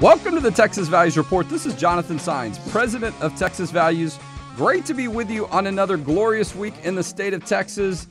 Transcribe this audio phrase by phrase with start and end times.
[0.00, 1.46] Welcome to the Texas Values Report.
[1.50, 4.18] This is Jonathan Saenz, president of Texas Values.
[4.56, 8.08] Great to be with you on another glorious week in the state of Texas.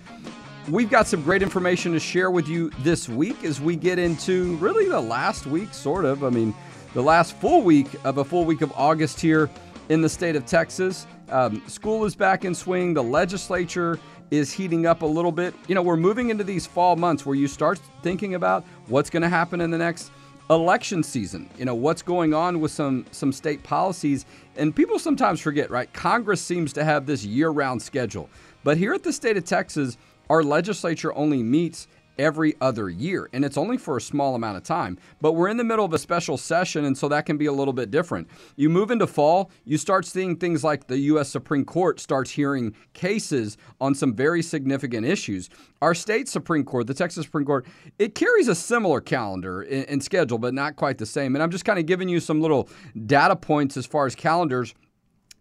[0.70, 4.56] We've got some great information to share with you this week as we get into
[4.58, 6.24] really the last week, sort of.
[6.24, 6.54] I mean,
[6.94, 9.50] the last full week of a full week of August here
[9.90, 11.08] in the state of Texas.
[11.30, 12.94] Um, school is back in swing.
[12.94, 13.98] The legislature
[14.30, 15.56] is heating up a little bit.
[15.68, 19.24] You know, we're moving into these fall months where you start thinking about what's going
[19.24, 20.12] to happen in the next
[20.50, 24.26] election season you know what's going on with some some state policies.
[24.56, 25.92] And people sometimes forget right?
[25.94, 28.30] Congress seems to have this year-round schedule.
[28.64, 29.98] But here at the state of texas
[30.30, 31.88] our legislature only meets
[32.20, 33.30] every other year.
[33.34, 35.00] And it's only for a small amount of time.
[35.22, 37.52] But we're in the middle of a special session, and so that can be a
[37.52, 38.28] little bit different.
[38.58, 41.30] You move into fall, you start seeing things like the U.S.
[41.30, 45.50] Supreme Court starts hearing cases on some very significant issues.
[45.82, 47.66] Our state Supreme Court, the Texas Supreme Court,
[47.98, 51.36] it carries a similar calendar and schedule, but not quite the same.
[51.36, 52.68] And I'm just kind of giving you some little
[53.06, 54.76] data points as far as calendars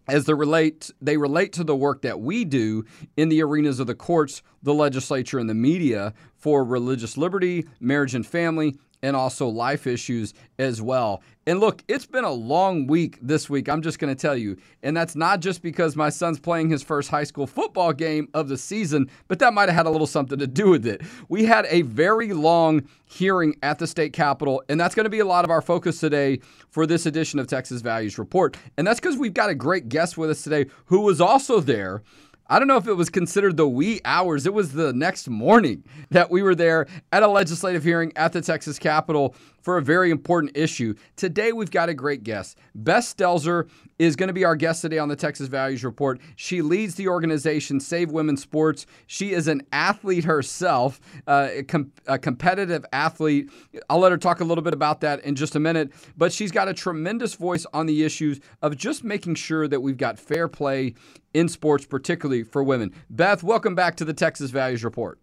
[0.08, 2.84] as they relate they relate to the work that we do
[3.16, 8.14] in the arenas of the courts, the legislature and the media for religious liberty, marriage
[8.14, 11.22] and family, and also life issues as well.
[11.46, 14.58] And look, it's been a long week this week, I'm just going to tell you.
[14.82, 18.48] And that's not just because my son's playing his first high school football game of
[18.48, 21.00] the season, but that might have had a little something to do with it.
[21.30, 25.20] We had a very long hearing at the state capitol, and that's going to be
[25.20, 28.56] a lot of our focus today for this edition of Texas Values Report.
[28.76, 32.02] And that's because we've got a great guest with us today who was also there
[32.50, 34.46] I don't know if it was considered the wee hours.
[34.46, 38.40] It was the next morning that we were there at a legislative hearing at the
[38.40, 39.34] Texas Capitol
[39.68, 40.94] for a very important issue.
[41.14, 42.56] Today, we've got a great guest.
[42.74, 46.18] Beth Stelzer is going to be our guest today on the Texas Values Report.
[46.36, 48.86] She leads the organization Save Women's Sports.
[49.06, 53.50] She is an athlete herself, uh, a, com- a competitive athlete.
[53.90, 56.50] I'll let her talk a little bit about that in just a minute, but she's
[56.50, 60.48] got a tremendous voice on the issues of just making sure that we've got fair
[60.48, 60.94] play
[61.34, 62.94] in sports, particularly for women.
[63.10, 65.20] Beth, welcome back to the Texas Values Report.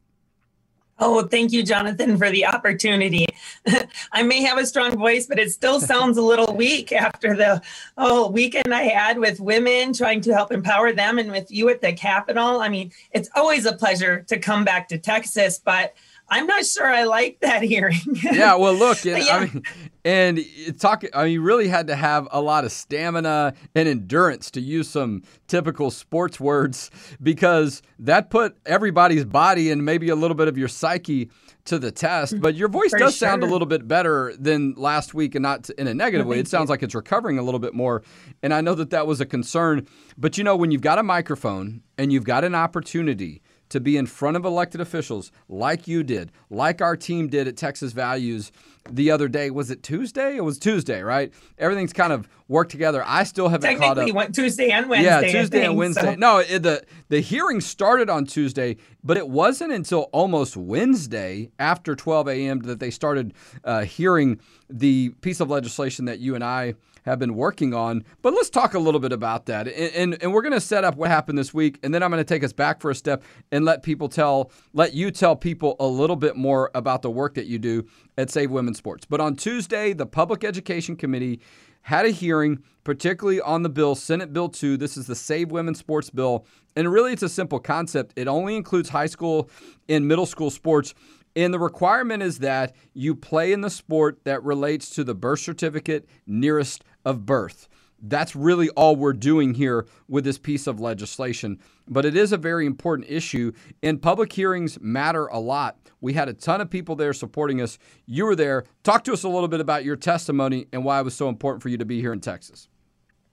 [0.97, 3.27] Oh, thank you, Jonathan, for the opportunity.
[4.13, 7.61] I may have a strong voice, but it still sounds a little weak after the
[7.97, 11.81] oh weekend I had with women trying to help empower them and with you at
[11.81, 12.61] the Capitol.
[12.61, 15.95] I mean, it's always a pleasure to come back to Texas, but
[16.29, 17.99] I'm not sure I like that hearing.
[18.23, 19.35] yeah, well, look, and, yeah.
[19.35, 19.63] I mean,
[20.03, 21.03] and talk.
[21.13, 24.89] I mean, you really had to have a lot of stamina and endurance to use
[24.89, 26.89] some typical sports words
[27.21, 31.29] because that put everybody's body and maybe a little bit of your psyche
[31.65, 32.33] to the test.
[32.33, 32.41] Mm-hmm.
[32.41, 33.27] But your voice For does sure.
[33.27, 36.39] sound a little bit better than last week, and not in a negative way.
[36.39, 38.03] It sounds like it's recovering a little bit more,
[38.41, 39.87] and I know that that was a concern.
[40.17, 43.97] But you know, when you've got a microphone and you've got an opportunity to be
[43.97, 48.51] in front of elected officials like you did, like our team did at Texas Values
[48.89, 49.49] the other day.
[49.49, 50.37] Was it Tuesday?
[50.37, 51.33] It was Tuesday, right?
[51.57, 53.03] Everything's kind of worked together.
[53.05, 54.13] I still haven't caught up.
[54.13, 55.05] went Tuesday and Wednesday.
[55.05, 56.13] Yeah, Tuesday think, and Wednesday.
[56.13, 56.15] So.
[56.15, 61.95] No, it, the the hearing started on Tuesday, but it wasn't until almost Wednesday after
[61.95, 62.59] 12 a.m.
[62.61, 66.75] that they started uh, hearing the piece of legislation that you and I
[67.05, 68.03] have been working on.
[68.21, 69.67] But let's talk a little bit about that.
[69.67, 72.09] And, and, and we're going to set up what happened this week, and then I'm
[72.09, 75.35] going to take us back for a step and let people tell, let you tell
[75.35, 77.85] people a little bit more about the work that you do
[78.17, 79.05] at Save Women's Sports.
[79.09, 81.39] But on Tuesday, the Public Education Committee
[81.83, 84.77] had a hearing, particularly on the bill, Senate Bill 2.
[84.77, 86.45] This is the Save Women's Sports Bill.
[86.75, 88.13] And really, it's a simple concept.
[88.15, 89.49] It only includes high school
[89.87, 90.93] and middle school sports.
[91.35, 95.41] And the requirement is that you play in the sport that relates to the birth
[95.41, 97.67] certificate nearest of birth.
[98.01, 101.59] That's really all we're doing here with this piece of legislation.
[101.87, 103.51] But it is a very important issue,
[103.81, 105.77] and public hearings matter a lot.
[106.01, 107.77] We had a ton of people there supporting us.
[108.05, 108.65] You were there.
[108.83, 111.63] Talk to us a little bit about your testimony and why it was so important
[111.63, 112.67] for you to be here in Texas.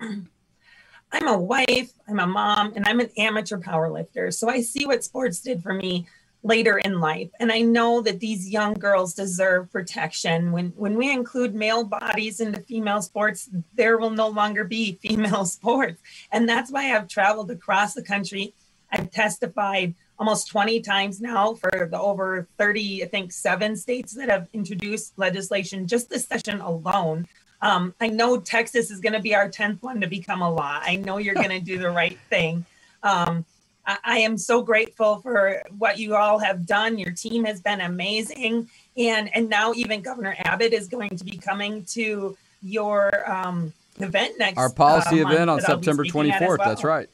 [0.01, 4.33] I'm a wife, I'm a mom, and I'm an amateur powerlifter.
[4.33, 6.07] So I see what sports did for me
[6.43, 7.31] later in life.
[7.39, 10.53] And I know that these young girls deserve protection.
[10.53, 15.45] When when we include male bodies into female sports, there will no longer be female
[15.45, 16.01] sports.
[16.31, 18.55] And that's why I've traveled across the country.
[18.91, 24.29] I've testified almost 20 times now for the over 30, I think, seven states that
[24.29, 27.27] have introduced legislation just this session alone.
[27.61, 30.81] Um, I know Texas is going to be our 10th one to become a law.
[30.83, 32.67] I know you're going to do the right thing.
[33.03, 33.45] Um,
[33.85, 36.99] I am so grateful for what you all have done.
[36.99, 41.37] Your team has been amazing, and and now even Governor Abbott is going to be
[41.37, 44.59] coming to your um, event next.
[44.59, 46.41] Our policy uh, event on September 24th.
[46.41, 46.59] Well.
[46.59, 47.09] That's right.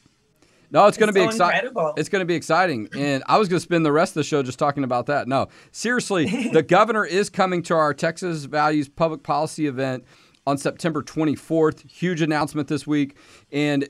[0.70, 1.72] No, it's, going to be so exciting.
[1.96, 4.24] It's going to be exciting, and I was going to spend the rest of the
[4.24, 5.26] show just talking about that.
[5.26, 10.04] No, seriously, the governor is coming to our Texas Values Public Policy event
[10.46, 11.90] on September 24th.
[11.90, 13.16] Huge announcement this week.
[13.50, 13.88] And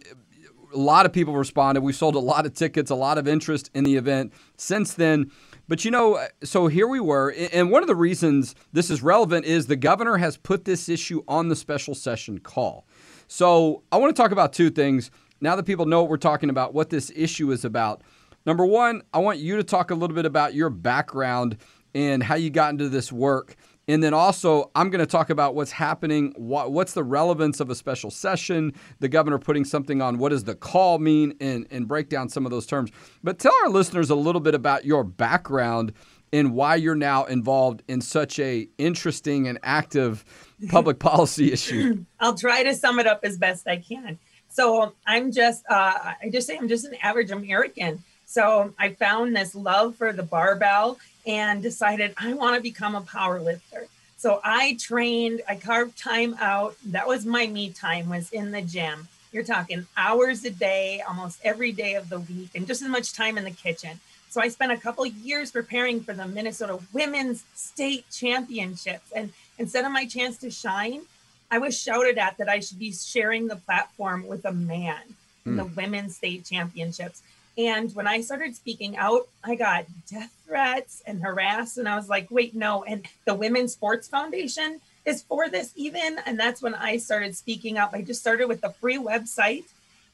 [0.74, 1.82] a lot of people responded.
[1.82, 5.30] We sold a lot of tickets, a lot of interest in the event since then.
[5.68, 7.34] But you know, so here we were.
[7.52, 11.22] And one of the reasons this is relevant is the governor has put this issue
[11.28, 12.86] on the special session call.
[13.26, 15.10] So I want to talk about two things.
[15.40, 18.02] Now that people know what we're talking about, what this issue is about.
[18.46, 21.58] Number one, I want you to talk a little bit about your background
[21.94, 23.56] and how you got into this work.
[23.88, 27.70] And then also, I'm going to talk about what's happening, what, what's the relevance of
[27.70, 31.88] a special session, the governor putting something on what does the call mean, and, and
[31.88, 32.90] break down some of those terms.
[33.24, 35.94] But tell our listeners a little bit about your background
[36.32, 40.24] and why you're now involved in such a interesting and active
[40.68, 42.04] public policy issue.
[42.20, 44.18] I'll try to sum it up as best I can.
[44.50, 48.02] So I'm just, uh, I just say I'm just an average American.
[48.28, 53.00] So I found this love for the barbell and decided I want to become a
[53.00, 53.86] power lifter.
[54.18, 56.76] So I trained, I carved time out.
[56.84, 59.08] That was my me time was in the gym.
[59.32, 63.14] You're talking hours a day, almost every day of the week, and just as much
[63.14, 63.98] time in the kitchen.
[64.28, 69.10] So I spent a couple years preparing for the Minnesota Women's State Championships.
[69.12, 71.02] And instead of my chance to shine,
[71.50, 75.00] I was shouted at that I should be sharing the platform with a man
[75.46, 75.74] in the hmm.
[75.74, 77.22] Women's State Championships.
[77.58, 81.76] And when I started speaking out, I got death threats and harassed.
[81.76, 82.84] And I was like, wait, no.
[82.84, 86.18] And the Women's Sports Foundation is for this, even.
[86.24, 87.90] And that's when I started speaking up.
[87.92, 89.64] I just started with the free website.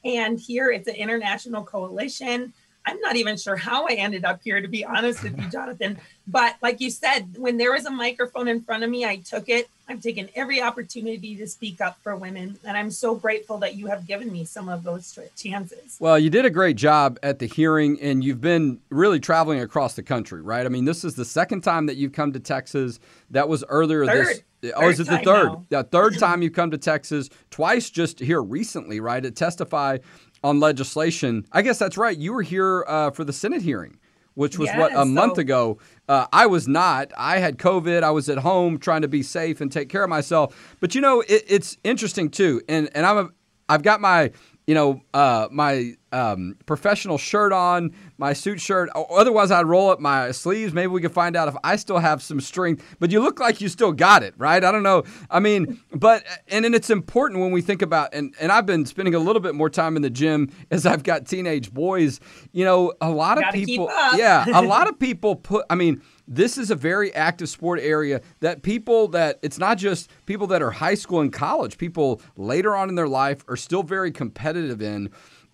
[0.06, 2.54] And here it's an international coalition.
[2.86, 5.98] I'm not even sure how I ended up here, to be honest with you, Jonathan.
[6.26, 9.48] But like you said, when there was a microphone in front of me, I took
[9.48, 9.68] it.
[9.88, 12.58] I've taken every opportunity to speak up for women.
[12.64, 15.96] And I'm so grateful that you have given me some of those chances.
[15.98, 19.94] Well, you did a great job at the hearing, and you've been really traveling across
[19.94, 20.64] the country, right?
[20.64, 22.98] I mean, this is the second time that you've come to Texas.
[23.30, 24.26] That was earlier third.
[24.26, 24.42] this.
[24.74, 25.50] Oh, is it the third?
[25.68, 29.22] The third time you've come to Texas, twice just here recently, right?
[29.22, 29.98] To testify
[30.44, 31.46] on legislation.
[31.50, 32.16] I guess that's right.
[32.16, 33.98] You were here uh, for the Senate hearing,
[34.34, 35.78] which was what a so, month ago.
[36.08, 37.10] Uh, I was not.
[37.16, 38.02] I had COVID.
[38.02, 40.76] I was at home trying to be safe and take care of myself.
[40.80, 42.60] But you know, it, it's interesting too.
[42.68, 43.30] And and I'm a,
[43.68, 44.30] I've got my
[44.66, 48.88] you know, uh, my um, professional shirt on, my suit shirt.
[48.94, 50.72] Otherwise, I'd roll up my sleeves.
[50.72, 52.96] Maybe we could find out if I still have some strength.
[53.00, 54.62] But you look like you still got it, right?
[54.62, 55.02] I don't know.
[55.30, 58.86] I mean, but and and it's important when we think about and and I've been
[58.86, 62.20] spending a little bit more time in the gym as I've got teenage boys.
[62.52, 65.66] You know, a lot of people, yeah, a lot of people put.
[65.68, 70.10] I mean this is a very active sport area that people that it's not just
[70.26, 73.82] people that are high school and college, people later on in their life are still
[73.82, 75.10] very competitive in.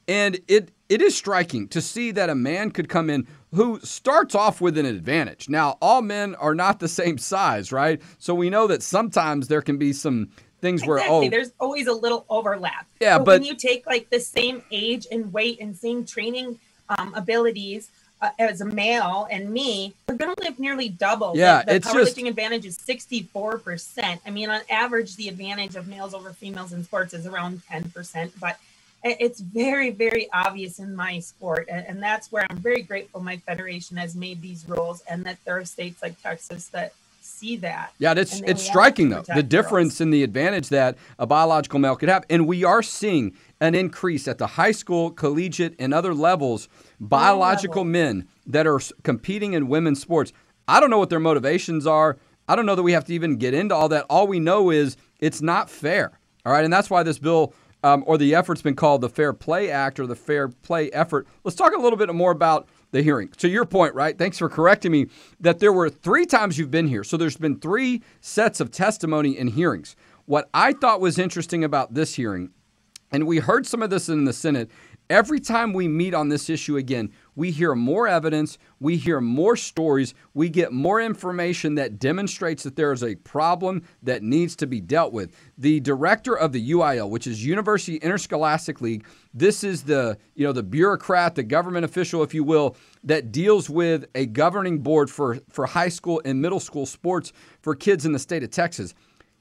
[0.08, 4.34] And it it is striking to see that a man could come in who starts
[4.34, 5.48] off with an advantage.
[5.48, 8.00] Now, all men are not the same size, right?
[8.18, 10.30] So we know that sometimes there can be some
[10.60, 11.10] things exactly.
[11.10, 12.86] where oh there's always a little overlap.
[13.00, 16.58] Yeah, but, but when you take like the same age and weight and same training
[16.88, 21.36] um, abilities uh, as a male and me, we're going to live nearly double.
[21.36, 22.26] Yeah, the, the it's powerlifting just...
[22.26, 24.20] advantage is 64%.
[24.26, 28.32] I mean, on average, the advantage of males over females in sports is around 10%,
[28.38, 28.58] but
[29.02, 31.68] it's very, very obvious in my sport.
[31.70, 35.56] And that's where I'm very grateful my federation has made these rules and that there
[35.56, 37.92] are states like Texas that see that.
[37.98, 42.08] Yeah, it's it's striking though the difference in the advantage that a biological male could
[42.08, 46.68] have, and we are seeing an increase at the high school, collegiate, and other levels.
[46.98, 50.32] Biological men that are competing in women's sports.
[50.66, 52.18] I don't know what their motivations are.
[52.48, 54.06] I don't know that we have to even get into all that.
[54.10, 56.18] All we know is it's not fair.
[56.44, 59.32] All right, and that's why this bill um, or the effort's been called the Fair
[59.32, 61.26] Play Act or the Fair Play Effort.
[61.44, 63.28] Let's talk a little bit more about the hearing.
[63.38, 64.16] To your point, right?
[64.18, 65.06] Thanks for correcting me
[65.38, 67.04] that there were three times you've been here.
[67.04, 69.96] So there's been three sets of testimony and hearings.
[70.26, 72.50] What I thought was interesting about this hearing,
[73.12, 74.70] and we heard some of this in the Senate,
[75.10, 79.56] every time we meet on this issue again, we hear more evidence, we hear more
[79.56, 84.66] stories, we get more information that demonstrates that there is a problem that needs to
[84.66, 85.34] be dealt with.
[85.58, 90.52] The director of the UIL, which is University Interscholastic League, this is the, you know,
[90.52, 95.38] the bureaucrat, the government official if you will, that deals with a governing board for
[95.50, 98.94] for high school and middle school sports for kids in the state of Texas.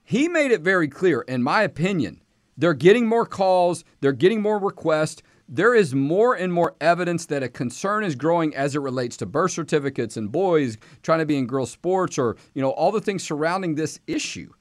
[0.03, 2.21] He made it very clear in my opinion,
[2.57, 7.41] they're getting more calls, they're getting more requests there is more and more evidence that
[7.41, 11.37] a concern is growing as it relates to birth certificates and boys trying to be
[11.37, 14.51] in girls sports or you know all the things surrounding this issue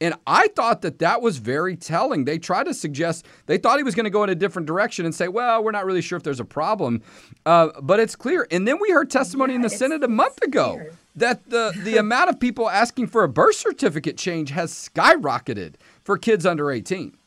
[0.00, 3.82] and i thought that that was very telling they tried to suggest they thought he
[3.82, 6.16] was going to go in a different direction and say well we're not really sure
[6.16, 7.02] if there's a problem
[7.44, 10.40] uh, but it's clear and then we heard testimony yeah, in the senate a month
[10.42, 10.92] ago clear.
[11.16, 16.16] that the, the amount of people asking for a birth certificate change has skyrocketed for
[16.16, 17.18] kids under 18.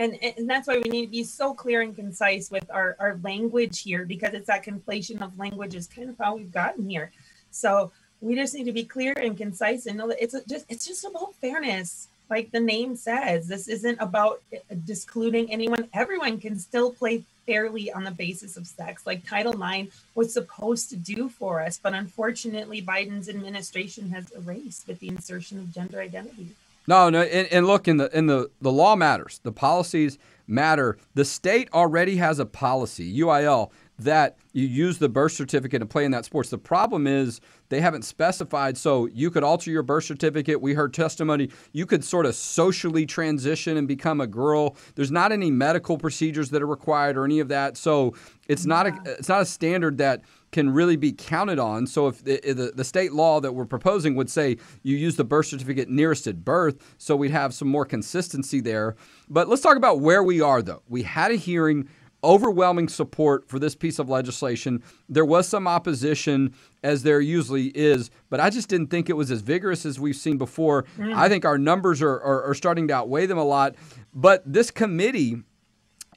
[0.00, 3.20] And, and that's why we need to be so clear and concise with our, our
[3.22, 7.12] language here because it's that conflation of language is kind of how we've gotten here.
[7.50, 7.92] So
[8.22, 11.04] we just need to be clear and concise and know that it's just it's just
[11.04, 12.08] about fairness.
[12.30, 15.86] Like the name says this isn't about uh, discluding anyone.
[15.92, 20.88] Everyone can still play fairly on the basis of sex like title ix was supposed
[20.88, 26.00] to do for us but unfortunately biden's administration has erased with the insertion of gender
[26.00, 26.50] identity
[26.86, 30.98] no no and, and look in the in the the law matters the policies matter
[31.14, 33.70] the state already has a policy uil
[34.04, 36.50] that you use the birth certificate and play in that sports.
[36.50, 38.76] The problem is they haven't specified.
[38.76, 40.60] So you could alter your birth certificate.
[40.60, 41.50] We heard testimony.
[41.72, 44.76] You could sort of socially transition and become a girl.
[44.94, 47.76] There's not any medical procedures that are required or any of that.
[47.76, 48.14] So
[48.48, 50.22] it's not a it's not a standard that
[50.52, 51.86] can really be counted on.
[51.86, 55.24] So if the, the, the state law that we're proposing would say you use the
[55.24, 58.96] birth certificate nearest at birth, so we'd have some more consistency there.
[59.28, 60.82] But let's talk about where we are though.
[60.88, 61.88] We had a hearing
[62.22, 64.82] overwhelming support for this piece of legislation.
[65.08, 69.30] There was some opposition, as there usually is, but I just didn't think it was
[69.30, 70.84] as vigorous as we've seen before.
[70.98, 71.14] Mm.
[71.14, 73.74] I think our numbers are, are, are starting to outweigh them a lot.
[74.12, 75.42] But this committee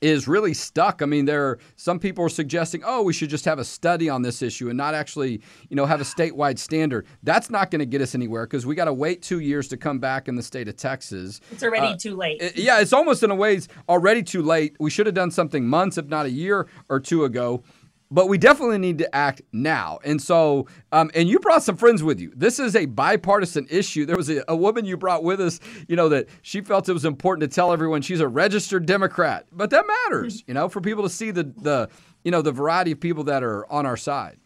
[0.04, 1.02] is really stuck.
[1.02, 4.10] I mean, there are some people are suggesting, oh, we should just have a study
[4.10, 7.06] on this issue and not actually, you know, have a statewide standard.
[7.24, 9.78] That's not going to get us anywhere because we got to wait two years to
[9.78, 11.40] come back in the state of Texas.
[11.52, 12.42] It's already uh, too late.
[12.42, 14.76] It, yeah, it's almost in a ways already too late.
[14.78, 17.64] We should have done something months, if not a year or two ago
[18.13, 19.98] but we definitely need to act now.
[20.03, 22.32] And so, um, and you brought some friends with you.
[22.36, 24.05] This is a bipartisan issue.
[24.05, 26.93] There was a, a, woman you brought with us, you know, that she felt it
[26.93, 29.48] was important to tell everyone she's a registered Democrat.
[29.51, 31.89] But that matters, you know, for people to see the the
[32.24, 34.38] you know the variety of people that are on our side.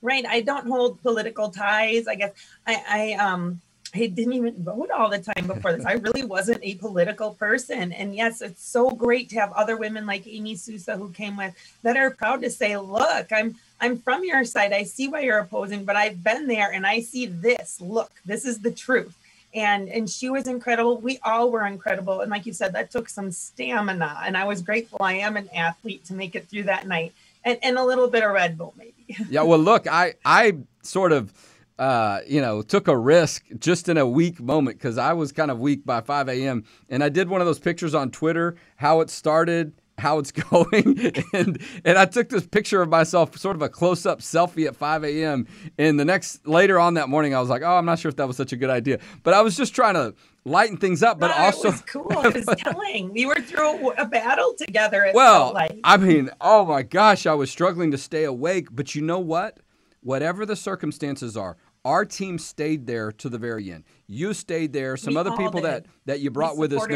[0.00, 0.24] Right.
[0.26, 2.06] I don't hold political ties.
[2.06, 2.32] I guess
[2.66, 3.60] I, I um
[3.94, 5.86] I didn't even vote all the time before this.
[5.86, 7.92] I really wasn't a political person.
[7.92, 11.54] And yes, it's so great to have other women like Amy Sousa who came with
[11.82, 14.72] that are proud to say, look, I'm I'm from your side.
[14.72, 17.80] I see why you're opposing, but I've been there and I see this.
[17.80, 19.16] Look, this is the truth.
[19.54, 20.98] And and she was incredible.
[20.98, 22.20] We all were incredible.
[22.20, 24.22] And like you said, that took some stamina.
[24.24, 27.12] And I was grateful I am an athlete to make it through that night.
[27.44, 28.92] And and a little bit of Red Bull maybe.
[29.30, 31.32] yeah, well look, I I sort of
[31.78, 35.50] uh, you know, took a risk just in a weak moment because I was kind
[35.50, 36.64] of weak by 5 a.m.
[36.88, 41.12] And I did one of those pictures on Twitter, how it started, how it's going,
[41.32, 44.76] and and I took this picture of myself, sort of a close up selfie at
[44.76, 45.46] 5 a.m.
[45.78, 48.16] And the next later on that morning, I was like, oh, I'm not sure if
[48.16, 50.14] that was such a good idea, but I was just trying to
[50.44, 52.26] lighten things up, but no, also it was cool.
[52.26, 53.12] It was telling.
[53.12, 55.10] We were through a battle together.
[55.14, 55.78] well, like.
[55.84, 59.58] I mean, oh my gosh, I was struggling to stay awake, but you know what?
[60.04, 63.84] Whatever the circumstances are, our team stayed there to the very end.
[64.06, 64.96] You stayed there.
[64.96, 65.64] Some we other people did.
[65.64, 66.86] that that you brought with us,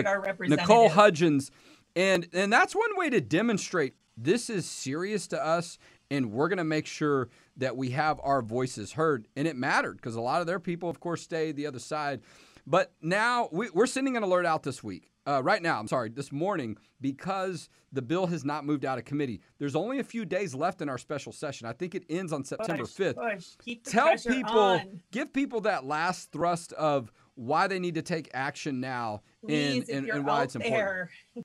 [0.41, 1.51] Nicole Hudgens,
[1.97, 5.79] and and that's one way to demonstrate this is serious to us,
[6.11, 9.29] and we're going to make sure that we have our voices heard.
[9.37, 12.21] And it mattered because a lot of their people, of course, stayed the other side.
[12.67, 16.09] But now we, we're sending an alert out this week uh, right now, I'm sorry,
[16.09, 19.43] this morning, because the bill has not moved out of committee.
[19.59, 21.67] There's only a few days left in our special session.
[21.67, 23.57] I think it ends on September push, 5th.
[23.65, 23.77] Push.
[23.85, 25.03] Tell people, on.
[25.11, 29.99] give people that last thrust of why they need to take action now Please, and,
[29.99, 31.11] and, and why it's important.
[31.35, 31.45] There,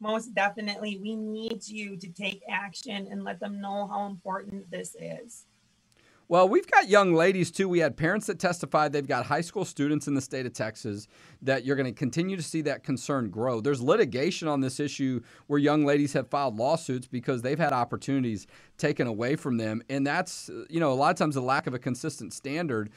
[0.00, 4.94] most definitely, we need you to take action and let them know how important this
[5.00, 5.46] is.
[6.28, 7.68] Well, we've got young ladies too.
[7.68, 8.92] We had parents that testified.
[8.92, 11.06] They've got high school students in the state of Texas
[11.42, 13.60] that you're going to continue to see that concern grow.
[13.60, 18.48] There's litigation on this issue where young ladies have filed lawsuits because they've had opportunities
[18.76, 19.82] taken away from them.
[19.88, 22.90] And that's, you know, a lot of times the lack of a consistent standard.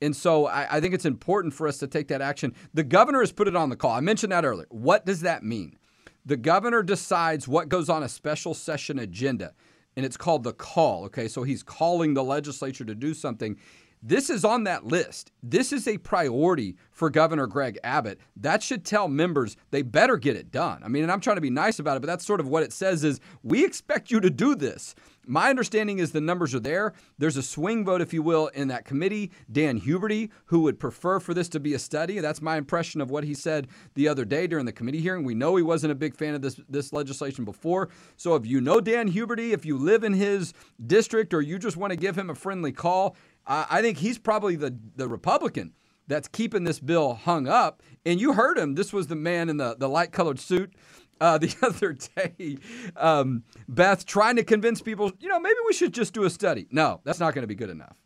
[0.00, 2.54] And so I, I think it's important for us to take that action.
[2.72, 3.92] The governor has put it on the call.
[3.92, 4.66] I mentioned that earlier.
[4.70, 5.76] What does that mean?
[6.24, 9.54] The governor decides what goes on a special session agenda
[9.96, 11.04] and it's called the call.
[11.06, 13.56] Okay, so he's calling the legislature to do something.
[14.02, 15.32] This is on that list.
[15.42, 18.20] This is a priority for Governor Greg Abbott.
[18.36, 20.82] That should tell members they better get it done.
[20.84, 22.62] I mean, and I'm trying to be nice about it, but that's sort of what
[22.62, 24.94] it says is we expect you to do this.
[25.28, 26.92] My understanding is the numbers are there.
[27.18, 29.32] There's a swing vote, if you will, in that committee.
[29.50, 32.20] Dan Huberty, who would prefer for this to be a study.
[32.20, 35.24] That's my impression of what he said the other day during the committee hearing.
[35.24, 37.88] We know he wasn't a big fan of this, this legislation before.
[38.16, 40.54] So if you know Dan Huberty, if you live in his
[40.86, 44.18] district or you just want to give him a friendly call, uh, I think he's
[44.18, 45.72] probably the, the Republican
[46.08, 47.82] that's keeping this bill hung up.
[48.04, 48.74] And you heard him.
[48.74, 50.72] This was the man in the, the light colored suit
[51.20, 52.58] uh, the other day,
[52.96, 56.66] um, Beth, trying to convince people, you know, maybe we should just do a study.
[56.70, 57.96] No, that's not going to be good enough.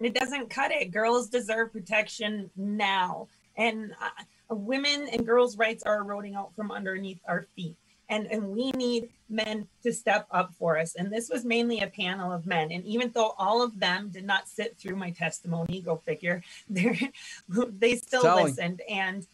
[0.00, 0.90] It doesn't cut it.
[0.90, 3.28] Girls deserve protection now.
[3.56, 7.76] And uh, women and girls' rights are eroding out from underneath our feet.
[8.12, 10.94] And, and we need men to step up for us.
[10.96, 12.70] And this was mainly a panel of men.
[12.70, 17.96] And even though all of them did not sit through my testimony, go figure, they
[17.96, 18.44] still Telling.
[18.44, 18.82] listened.
[18.86, 19.26] And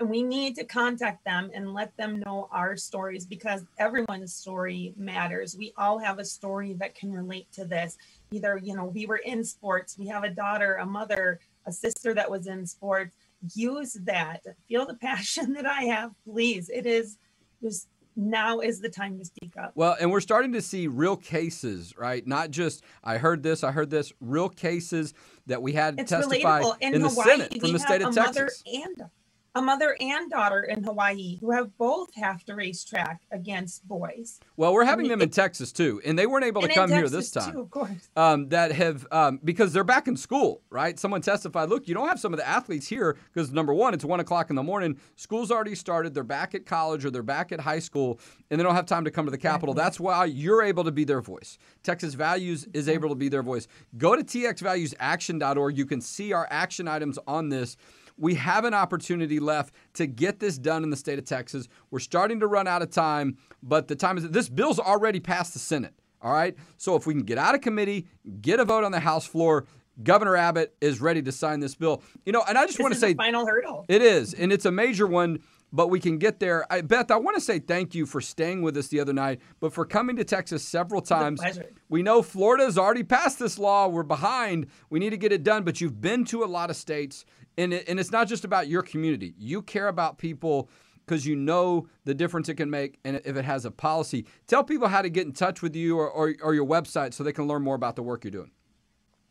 [0.00, 5.56] we need to contact them and let them know our stories because everyone's story matters.
[5.56, 7.98] We all have a story that can relate to this.
[8.30, 12.14] Either, you know, we were in sports, we have a daughter, a mother, a sister
[12.14, 13.16] that was in sports.
[13.52, 14.44] Use that.
[14.68, 16.68] Feel the passion that I have, please.
[16.68, 17.18] It is
[17.60, 19.72] just now is the time to speak up.
[19.74, 22.26] Well, and we're starting to see real cases, right?
[22.26, 25.14] Not just I heard this, I heard this, real cases
[25.46, 28.62] that we had it's testify in, in the Senate from the state of Texas.
[28.66, 29.10] and
[29.54, 34.40] a mother and daughter in Hawaii who have both have to race track against boys.
[34.56, 37.30] Well, we're having them in Texas too, and they weren't able to come here this
[37.30, 37.52] time.
[37.52, 38.08] Too, of course.
[38.16, 40.98] Um, that have um, because they're back in school, right?
[40.98, 44.04] Someone testified, look, you don't have some of the athletes here because number one, it's
[44.04, 44.98] one o'clock in the morning.
[45.16, 46.14] School's already started.
[46.14, 49.04] They're back at college or they're back at high school, and they don't have time
[49.04, 49.74] to come to the Capitol.
[49.74, 51.58] That's why you're able to be their voice.
[51.82, 53.68] Texas Values is able to be their voice.
[53.98, 55.76] Go to txvaluesaction.org.
[55.76, 57.76] You can see our action items on this.
[58.16, 61.68] We have an opportunity left to get this done in the state of Texas.
[61.90, 65.52] We're starting to run out of time, but the time is this bill's already passed
[65.52, 65.94] the Senate.
[66.20, 66.56] All right.
[66.76, 68.06] So if we can get out of committee,
[68.40, 69.66] get a vote on the House floor,
[70.02, 72.02] Governor Abbott is ready to sign this bill.
[72.24, 73.84] You know, and I just want to say final hurdle.
[73.88, 75.40] It is, and it's a major one,
[75.72, 76.64] but we can get there.
[76.72, 79.40] I, Beth, I want to say thank you for staying with us the other night,
[79.60, 81.42] but for coming to Texas several times.
[81.88, 83.88] We know Florida has already passed this law.
[83.88, 84.68] We're behind.
[84.90, 87.24] We need to get it done, but you've been to a lot of states
[87.58, 89.34] and it, and it's not just about your community.
[89.38, 90.68] You care about people
[91.06, 94.26] because you know the difference it can make and if it has a policy.
[94.46, 97.24] Tell people how to get in touch with you or, or, or your website so
[97.24, 98.52] they can learn more about the work you're doing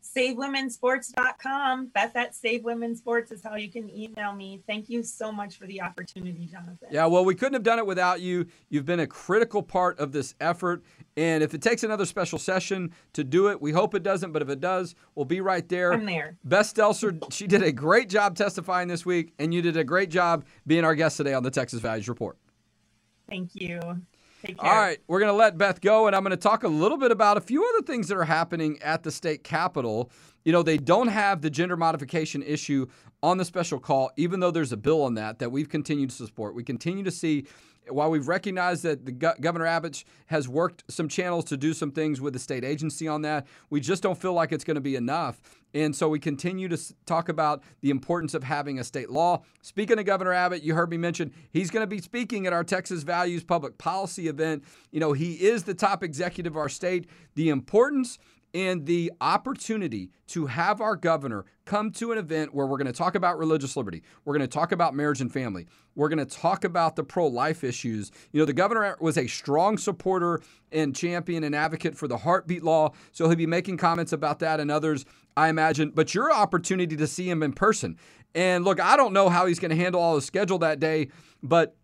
[0.02, 1.86] savewomensports.com.
[1.86, 4.62] Beth at SaveWomensports is how you can email me.
[4.66, 6.88] Thank you so much for the opportunity, Jonathan.
[6.90, 8.46] Yeah, well, we couldn't have done it without you.
[8.68, 10.82] You've been a critical part of this effort.
[11.16, 14.42] And if it takes another special session to do it, we hope it doesn't, but
[14.42, 15.92] if it does, we'll be right there.
[15.92, 16.36] I'm there.
[16.44, 20.10] Beth Stelzer, she did a great job testifying this week, and you did a great
[20.10, 22.36] job being our guest today on the Texas Values Report.
[23.28, 23.80] Thank you.
[24.58, 26.98] All right, we're going to let Beth go, and I'm going to talk a little
[26.98, 30.10] bit about a few other things that are happening at the state capitol.
[30.44, 32.86] You know, they don't have the gender modification issue
[33.22, 36.16] on the special call, even though there's a bill on that that we've continued to
[36.16, 36.54] support.
[36.56, 37.46] We continue to see
[37.88, 41.90] while we've recognized that the Go- Governor Abbott has worked some channels to do some
[41.90, 44.80] things with the state agency on that, we just don't feel like it's going to
[44.80, 45.40] be enough.
[45.74, 49.42] And so we continue to talk about the importance of having a state law.
[49.62, 52.64] Speaking of Governor Abbott, you heard me mention he's going to be speaking at our
[52.64, 54.64] Texas Values Public Policy event.
[54.90, 57.06] You know, he is the top executive of our state.
[57.34, 58.18] The importance
[58.54, 62.92] and the opportunity to have our governor come to an event where we're going to
[62.92, 64.02] talk about religious liberty.
[64.24, 65.66] We're going to talk about marriage and family.
[65.94, 68.10] We're going to talk about the pro life issues.
[68.32, 72.62] You know, the governor was a strong supporter and champion and advocate for the heartbeat
[72.62, 72.92] law.
[73.12, 75.04] So he'll be making comments about that and others,
[75.36, 75.90] I imagine.
[75.90, 77.96] But your opportunity to see him in person.
[78.34, 81.08] And look, I don't know how he's going to handle all his schedule that day,
[81.42, 81.76] but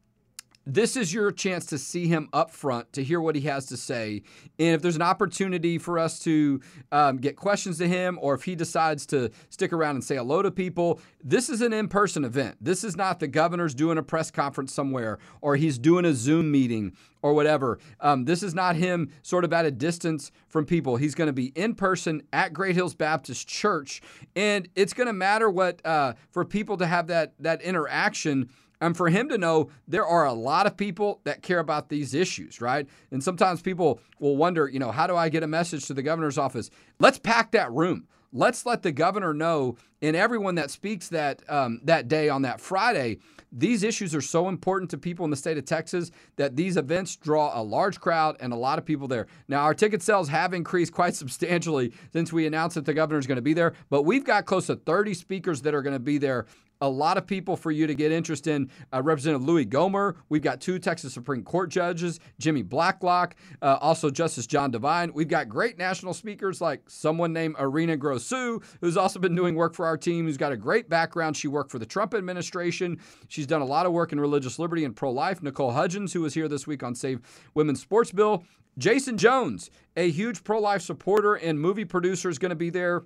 [0.69, 3.77] this is your chance to see him up front, to hear what he has to
[3.77, 4.23] say.
[4.59, 6.61] And if there's an opportunity for us to
[6.93, 10.43] um, get questions to him, or if he decides to stick around and say hello
[10.43, 12.57] to people, this is an in person event.
[12.61, 16.51] This is not the governor's doing a press conference somewhere, or he's doing a Zoom
[16.51, 17.79] meeting, or whatever.
[18.01, 20.97] Um, this is not him sort of at a distance from people.
[20.97, 24.03] He's going to be in person at Great Hills Baptist Church,
[24.37, 28.97] and it's going to matter what uh, for people to have that that interaction and
[28.97, 32.61] for him to know there are a lot of people that care about these issues,
[32.61, 32.87] right?
[33.11, 36.03] And sometimes people will wonder, you know, how do I get a message to the
[36.03, 36.71] governor's office?
[36.99, 38.07] Let's pack that room.
[38.33, 42.61] Let's let the governor know and everyone that speaks that um, that day on that
[42.61, 43.19] Friday.
[43.51, 47.17] These issues are so important to people in the state of Texas that these events
[47.17, 49.27] draw a large crowd and a lot of people there.
[49.49, 53.27] Now, our ticket sales have increased quite substantially since we announced that the governor is
[53.27, 55.99] going to be there, but we've got close to 30 speakers that are going to
[55.99, 56.45] be there
[56.81, 58.71] a lot of people for you to get interest in.
[58.93, 64.11] Uh, Representative Louie Gohmert, We've got two Texas Supreme Court judges, Jimmy Blacklock, uh, also
[64.11, 65.13] Justice John Devine.
[65.13, 69.75] We've got great national speakers like someone named Arina Grossu, who's also been doing work
[69.75, 71.37] for our team, who's got a great background.
[71.37, 72.99] She worked for the Trump administration.
[73.29, 75.43] She's done a lot of work in religious liberty and pro life.
[75.43, 77.21] Nicole Hudgens, who was here this week on Save
[77.55, 78.45] Women's Sports Bill.
[78.79, 83.05] Jason Jones, a huge pro life supporter and movie producer, is going to be there.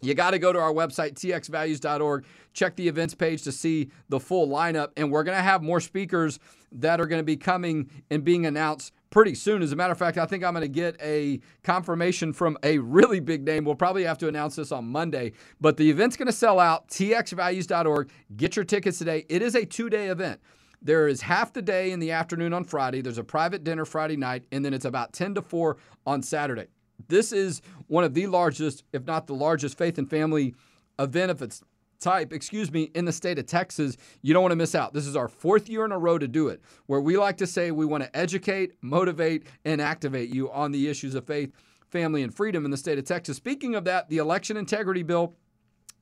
[0.00, 4.18] You got to go to our website, txvalues.org, check the events page to see the
[4.18, 4.90] full lineup.
[4.96, 6.38] And we're going to have more speakers
[6.72, 9.60] that are going to be coming and being announced pretty soon.
[9.62, 12.78] As a matter of fact, I think I'm going to get a confirmation from a
[12.78, 13.64] really big name.
[13.64, 16.88] We'll probably have to announce this on Monday, but the event's going to sell out.
[16.88, 18.10] txvalues.org.
[18.36, 19.26] Get your tickets today.
[19.28, 20.40] It is a two day event.
[20.82, 23.02] There is half the day in the afternoon on Friday.
[23.02, 26.68] There's a private dinner Friday night, and then it's about 10 to 4 on Saturday.
[27.08, 30.54] This is one of the largest, if not the largest, faith and family
[30.98, 31.62] event of its
[32.00, 33.96] type, excuse me, in the state of Texas.
[34.22, 34.94] You don't want to miss out.
[34.94, 37.46] This is our fourth year in a row to do it, where we like to
[37.46, 41.52] say we want to educate, motivate, and activate you on the issues of faith,
[41.90, 43.36] family, and freedom in the state of Texas.
[43.36, 45.34] Speaking of that, the election integrity bill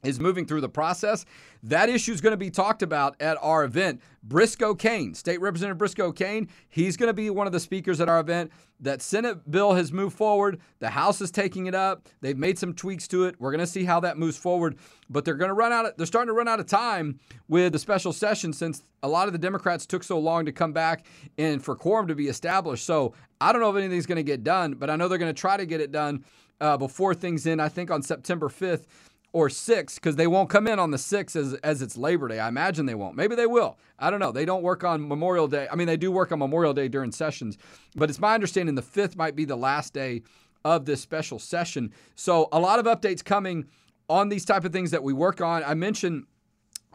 [0.04, 1.24] is moving through the process.
[1.62, 4.00] That issue is going to be talked about at our event.
[4.22, 8.08] Briscoe Cain, State Representative Briscoe Cain, he's going to be one of the speakers at
[8.08, 8.52] our event.
[8.80, 10.60] That Senate bill has moved forward.
[10.78, 12.06] The House is taking it up.
[12.20, 13.34] They've made some tweaks to it.
[13.40, 14.76] We're going to see how that moves forward.
[15.10, 15.86] But they're going to run out.
[15.86, 19.26] Of, they're starting to run out of time with the special session since a lot
[19.26, 21.06] of the Democrats took so long to come back
[21.38, 22.84] and for quorum to be established.
[22.84, 25.34] So I don't know if anything's going to get done, but I know they're going
[25.34, 26.24] to try to get it done
[26.60, 27.60] uh, before things end.
[27.60, 28.86] I think on September 5th
[29.32, 32.40] or 6 because they won't come in on the six as, as it's Labor Day.
[32.40, 33.14] I imagine they won't.
[33.14, 33.78] Maybe they will.
[33.98, 34.32] I don't know.
[34.32, 35.68] They don't work on Memorial Day.
[35.70, 37.58] I mean, they do work on Memorial Day during sessions,
[37.94, 40.22] but it's my understanding the 5th might be the last day
[40.64, 41.92] of this special session.
[42.14, 43.66] So a lot of updates coming
[44.08, 45.62] on these type of things that we work on.
[45.62, 46.24] I mentioned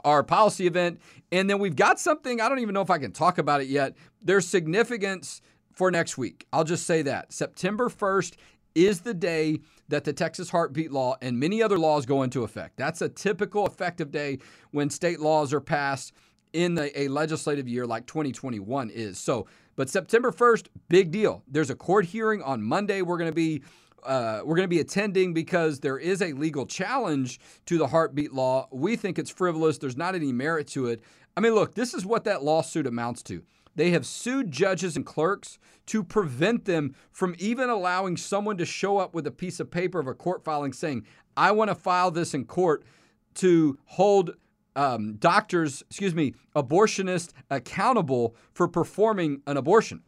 [0.04, 1.00] our policy event,
[1.32, 2.41] and then we've got something.
[2.41, 3.96] I don't even know if I can talk about it yet.
[4.22, 5.41] There's significance
[5.74, 6.46] for next week.
[6.52, 8.36] I'll just say that September 1st
[8.76, 9.60] is the day
[9.90, 12.78] that the Texas heartbeat law and many other laws go into effect.
[12.78, 14.40] That's a typical effective day
[14.72, 16.14] when state laws are passed
[16.54, 19.20] in the, a legislative year like 2021 is.
[19.20, 21.44] So, but September 1st, big deal.
[21.48, 23.02] There's a court hearing on Monday.
[23.02, 23.64] We're going to be
[24.04, 28.34] uh, we're going to be attending because there is a legal challenge to the heartbeat
[28.34, 28.68] law.
[28.70, 29.78] We think it's frivolous.
[29.78, 31.02] There's not any merit to it.
[31.38, 33.44] I mean, look, this is what that lawsuit amounts to.
[33.76, 35.58] They have sued judges and clerks
[35.88, 40.00] to prevent them from even allowing someone to show up with a piece of paper
[40.00, 41.06] of a court filing saying,
[41.36, 42.84] I want to file this in court
[43.36, 44.36] to hold
[44.76, 50.02] um, doctors, excuse me, abortionists accountable for performing an abortion.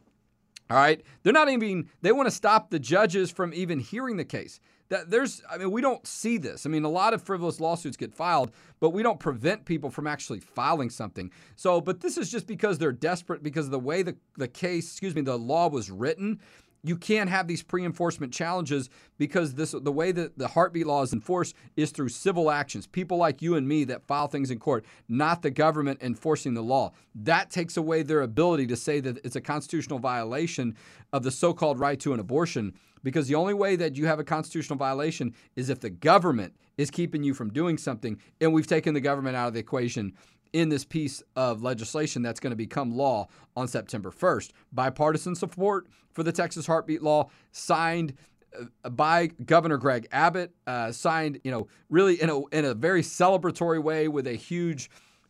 [0.70, 1.02] All right.
[1.22, 4.60] They're not even, they want to stop the judges from even hearing the case.
[4.88, 6.64] That there's i mean we don't see this.
[6.64, 10.06] I mean a lot of frivolous lawsuits get filed but we don't prevent people from
[10.06, 11.32] actually filing something.
[11.56, 14.92] So but this is just because they're desperate because of the way the, the case
[14.92, 16.40] excuse me the law was written
[16.86, 21.12] you can't have these pre-enforcement challenges because this the way that the heartbeat law is
[21.12, 24.84] enforced is through civil actions people like you and me that file things in court
[25.08, 29.36] not the government enforcing the law that takes away their ability to say that it's
[29.36, 30.76] a constitutional violation
[31.12, 32.72] of the so-called right to an abortion
[33.02, 36.90] because the only way that you have a constitutional violation is if the government is
[36.90, 38.20] keeping you from doing something.
[38.40, 40.12] And we've taken the government out of the equation
[40.56, 44.52] in this piece of legislation that's going to become law on September 1st.
[44.72, 48.14] Bipartisan support for the Texas Heartbeat Law signed
[48.58, 53.02] uh, by Governor Greg Abbott, uh, signed, you know, really in a in a very
[53.02, 54.88] celebratory way with a huge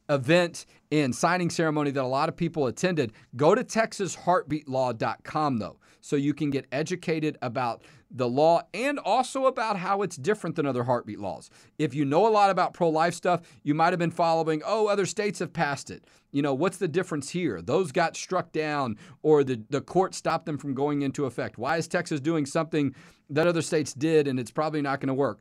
[0.08, 3.12] event and signing ceremony that a lot of people attended.
[3.34, 9.76] Go to texasheartbeatlaw.com though so you can get educated about the law and also about
[9.76, 11.50] how it's different than other heartbeat laws.
[11.78, 14.86] If you know a lot about pro life stuff, you might have been following, oh,
[14.86, 16.04] other states have passed it.
[16.30, 17.60] You know, what's the difference here?
[17.60, 21.58] Those got struck down or the, the court stopped them from going into effect.
[21.58, 22.94] Why is Texas doing something
[23.28, 25.40] that other states did and it's probably not going to work?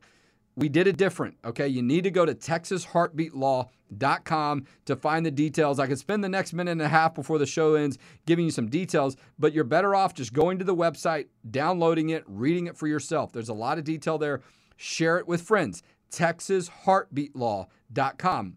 [0.56, 1.68] We did it different, okay?
[1.68, 5.78] You need to go to texasheartbeatlaw.com to find the details.
[5.78, 8.50] I could spend the next minute and a half before the show ends giving you
[8.50, 12.78] some details, but you're better off just going to the website, downloading it, reading it
[12.78, 13.32] for yourself.
[13.32, 14.40] There's a lot of detail there.
[14.76, 15.82] Share it with friends.
[16.10, 18.56] texasheartbeatlaw.com.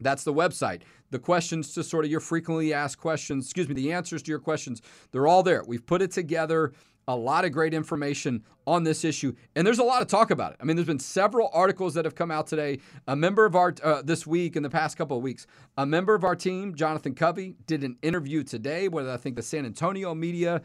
[0.00, 0.82] That's the website.
[1.10, 4.38] The questions to sort of your frequently asked questions, excuse me, the answers to your
[4.38, 5.64] questions, they're all there.
[5.66, 6.72] We've put it together
[7.10, 10.52] a lot of great information on this issue, and there's a lot of talk about
[10.52, 10.58] it.
[10.60, 12.78] I mean, there's been several articles that have come out today.
[13.08, 15.46] A member of our uh, this week in the past couple of weeks,
[15.76, 19.42] a member of our team, Jonathan Covey, did an interview today with I think the
[19.42, 20.62] San Antonio media.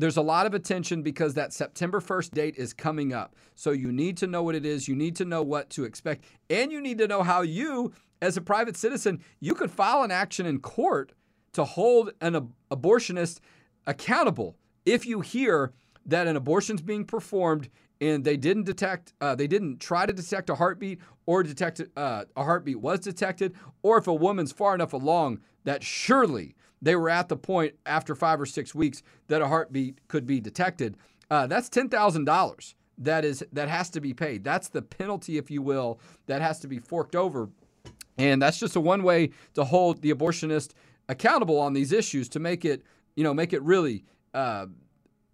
[0.00, 3.34] There's a lot of attention because that September 1st date is coming up.
[3.56, 6.24] So you need to know what it is, you need to know what to expect,
[6.48, 10.12] and you need to know how you, as a private citizen, you could file an
[10.12, 11.12] action in court
[11.54, 13.40] to hold an ab- abortionist
[13.88, 14.54] accountable
[14.86, 15.72] if you hear
[16.08, 17.68] that an abortion's being performed
[18.00, 22.24] and they didn't detect, uh, they didn't try to detect a heartbeat or detect uh,
[22.36, 27.10] a heartbeat was detected, or if a woman's far enough along that surely they were
[27.10, 30.96] at the point after five or six weeks that a heartbeat could be detected,
[31.30, 34.44] uh, that's ten thousand dollars that is that has to be paid.
[34.44, 37.48] That's the penalty, if you will, that has to be forked over.
[38.16, 40.72] And that's just a one way to hold the abortionist
[41.08, 42.82] accountable on these issues to make it,
[43.16, 44.66] you know, make it really uh,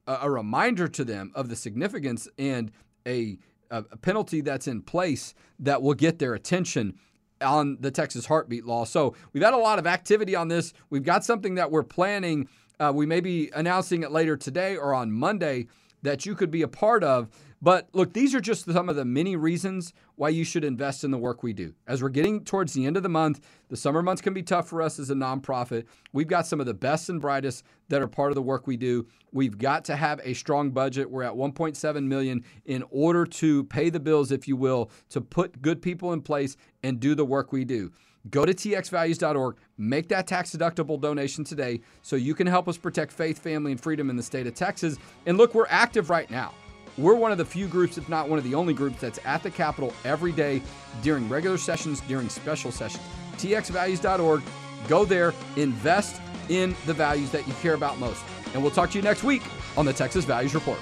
[0.07, 2.71] a reminder to them of the significance and
[3.07, 3.39] a,
[3.71, 6.95] a penalty that's in place that will get their attention
[7.41, 8.85] on the Texas heartbeat law.
[8.85, 10.73] So we've had a lot of activity on this.
[10.91, 12.49] We've got something that we're planning.
[12.79, 15.69] Uh, we may be announcing it later today or on Monday
[16.03, 17.29] that you could be a part of.
[17.63, 21.11] But look, these are just some of the many reasons why you should invest in
[21.11, 21.75] the work we do.
[21.87, 24.69] As we're getting towards the end of the month, the summer months can be tough
[24.69, 25.85] for us as a nonprofit.
[26.13, 28.77] We've got some of the best and brightest that are part of the work we
[28.77, 29.07] do.
[29.33, 31.11] We've got to have a strong budget.
[31.11, 35.61] We're at 1.7 million in order to pay the bills, if you will, to put
[35.61, 37.91] good people in place and do the work we do.
[38.31, 43.13] Go to txvalues.org, make that tax deductible donation today so you can help us protect
[43.13, 44.97] faith, family, and freedom in the state of Texas.
[45.27, 46.55] And look, we're active right now.
[46.97, 49.43] We're one of the few groups, if not one of the only groups, that's at
[49.43, 50.63] the Capitol every day
[51.03, 53.03] during regular sessions, during special sessions.
[53.37, 54.43] TXValues.org.
[54.89, 58.23] Go there, invest in the values that you care about most.
[58.53, 59.43] And we'll talk to you next week
[59.77, 60.79] on the Texas Values Report.